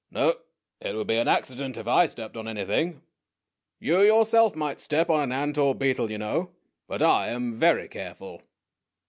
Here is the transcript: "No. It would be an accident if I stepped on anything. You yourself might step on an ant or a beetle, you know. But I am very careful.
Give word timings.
"No. 0.11 0.33
It 0.81 0.95
would 0.95 1.05
be 1.05 1.17
an 1.19 1.27
accident 1.27 1.77
if 1.77 1.87
I 1.87 2.07
stepped 2.07 2.35
on 2.35 2.47
anything. 2.47 3.03
You 3.79 4.01
yourself 4.01 4.55
might 4.55 4.79
step 4.79 5.11
on 5.11 5.19
an 5.19 5.31
ant 5.31 5.59
or 5.59 5.73
a 5.73 5.77
beetle, 5.77 6.09
you 6.09 6.17
know. 6.17 6.49
But 6.87 7.03
I 7.03 7.27
am 7.27 7.53
very 7.59 7.87
careful. 7.87 8.41